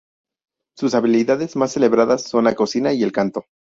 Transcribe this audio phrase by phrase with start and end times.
[0.75, 3.45] Sus habilidades más celebradas son la cocina y el canto.